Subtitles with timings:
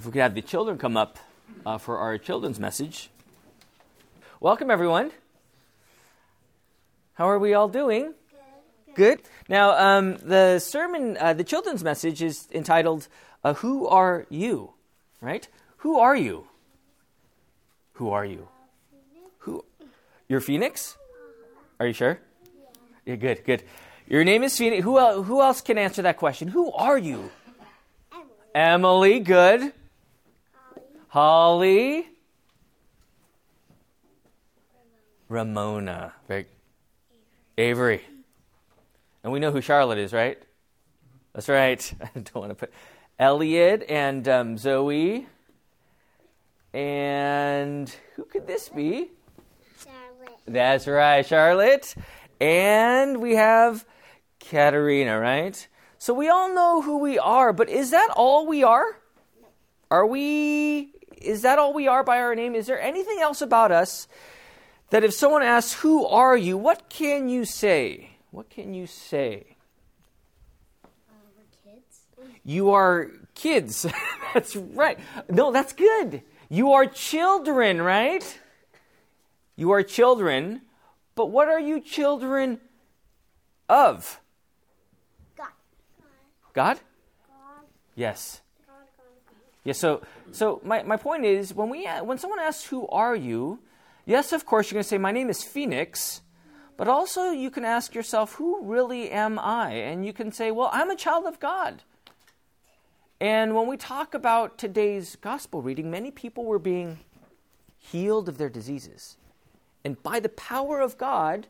[0.00, 1.18] if we could have the children come up
[1.66, 3.10] uh, for our children's message.
[4.40, 5.10] Welcome, everyone.
[7.12, 8.14] How are we all doing?
[8.86, 8.94] Good.
[8.94, 9.22] Good.
[9.46, 13.08] Now, um, the sermon, uh, the children's message is entitled
[13.44, 14.72] uh, "Who Are You?"
[15.20, 15.46] Right?
[15.78, 16.46] Who are you?
[17.92, 18.48] Who are you?
[19.40, 19.66] Who?
[20.28, 20.96] You're Phoenix.
[21.78, 22.18] Are you sure?
[23.04, 23.16] Yeah.
[23.16, 23.44] good.
[23.44, 23.64] Good.
[24.08, 24.82] Your name is Phoenix.
[24.82, 26.48] Who, el- who else can answer that question?
[26.48, 27.30] Who are you?
[28.10, 28.30] Emily.
[28.54, 29.72] Emily good.
[31.10, 32.06] Holly.
[35.28, 36.12] Ramona.
[36.28, 36.46] Very.
[37.58, 38.02] Avery.
[39.24, 40.40] And we know who Charlotte is, right?
[41.32, 41.92] That's right.
[42.00, 42.72] I don't want to put
[43.18, 45.26] Elliot and um, Zoe.
[46.72, 49.10] And who could this be?
[49.82, 50.38] Charlotte.
[50.46, 51.92] That's right, Charlotte.
[52.40, 53.84] And we have
[54.38, 55.66] Katerina, right?
[55.98, 58.96] So we all know who we are, but is that all we are?
[59.90, 62.54] Are we is that all we are by our name?
[62.54, 64.08] Is there anything else about us
[64.90, 66.56] that if someone asks, Who are you?
[66.56, 68.10] what can you say?
[68.30, 69.56] What can you say?
[70.84, 70.88] Uh,
[71.36, 72.00] we're kids.
[72.44, 73.86] You are kids.
[74.34, 74.98] that's right.
[75.28, 76.22] No, that's good.
[76.48, 78.38] You are children, right?
[79.56, 80.62] You are children.
[81.14, 82.60] But what are you children
[83.68, 84.20] of?
[85.36, 85.48] God.
[86.54, 86.80] God?
[87.28, 87.66] God.
[87.94, 88.40] Yes.
[89.64, 93.14] Yeah, so so my, my point is when we uh, when someone asks who are
[93.14, 93.60] you,
[94.06, 96.22] yes, of course you're going to say my name is Phoenix,
[96.76, 99.72] but also you can ask yourself who really am I?
[99.72, 101.82] And you can say, well, I'm a child of God.
[103.20, 107.00] And when we talk about today's gospel reading, many people were being
[107.78, 109.18] healed of their diseases.
[109.84, 111.48] And by the power of God,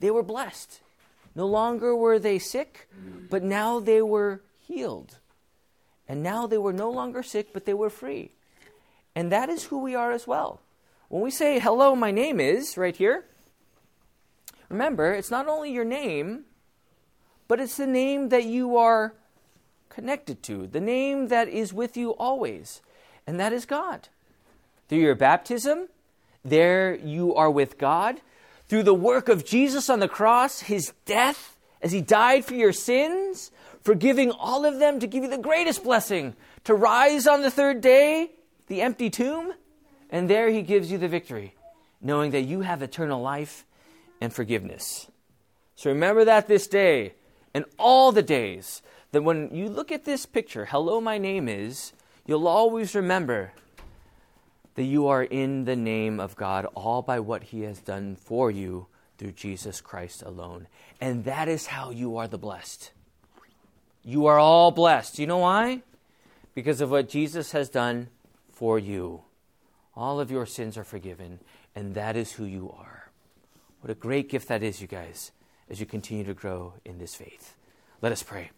[0.00, 0.80] they were blessed.
[1.36, 2.88] No longer were they sick,
[3.30, 5.18] but now they were healed.
[6.10, 8.32] And now they were no longer sick, but they were free.
[9.14, 10.60] And that is who we are as well.
[11.08, 13.26] When we say, hello, my name is, right here,
[14.68, 16.46] remember, it's not only your name,
[17.46, 19.14] but it's the name that you are
[19.88, 22.82] connected to, the name that is with you always,
[23.24, 24.08] and that is God.
[24.88, 25.90] Through your baptism,
[26.44, 28.20] there you are with God.
[28.66, 32.72] Through the work of Jesus on the cross, his death as he died for your
[32.72, 33.52] sins,
[33.82, 37.80] forgiving all of them to give you the greatest blessing, to rise on the third
[37.80, 38.30] day,
[38.66, 39.52] the empty tomb,
[40.10, 41.54] and there he gives you the victory,
[42.00, 43.64] knowing that you have eternal life
[44.20, 45.10] and forgiveness.
[45.76, 47.14] So remember that this day
[47.54, 48.82] and all the days
[49.12, 51.92] that when you look at this picture, hello, my name is,
[52.26, 53.52] you'll always remember
[54.74, 58.50] that you are in the name of God, all by what He has done for
[58.50, 58.86] you
[59.18, 60.68] through Jesus Christ alone.
[61.00, 62.92] And that is how you are the blessed.
[64.04, 65.18] You are all blessed.
[65.18, 65.82] You know why?
[66.54, 68.08] Because of what Jesus has done
[68.52, 69.22] for you.
[69.94, 71.40] All of your sins are forgiven,
[71.74, 73.10] and that is who you are.
[73.80, 75.32] What a great gift that is, you guys,
[75.68, 77.54] as you continue to grow in this faith.
[78.02, 78.50] Let us pray.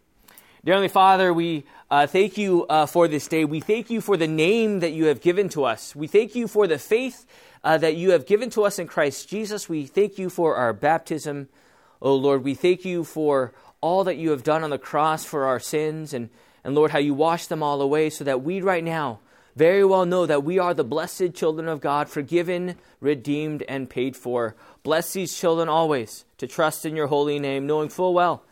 [0.64, 3.44] Dear Heavenly Father, we uh, thank you uh, for this day.
[3.44, 5.96] We thank you for the name that you have given to us.
[5.96, 7.26] We thank you for the faith
[7.64, 9.68] uh, that you have given to us in Christ Jesus.
[9.68, 11.48] We thank you for our baptism.
[12.00, 15.44] Oh Lord, we thank you for all that you have done on the cross for
[15.44, 16.30] our sins, and,
[16.64, 19.20] and Lord, how you washed them all away so that we right now
[19.54, 24.16] very well know that we are the blessed children of God, forgiven, redeemed, and paid
[24.16, 24.56] for.
[24.82, 28.44] Bless these children always to trust in your holy name, knowing full well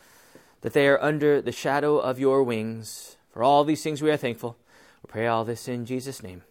[0.60, 3.16] that they are under the shadow of your wings.
[3.30, 4.58] For all these things we are thankful.
[5.02, 6.42] We pray all this in Jesus' name.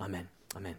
[0.00, 0.28] Amen.
[0.56, 0.70] Amen.